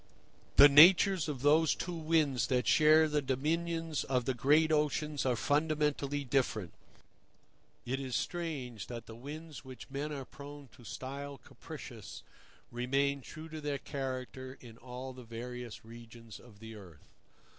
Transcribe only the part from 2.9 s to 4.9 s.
the dominions of the great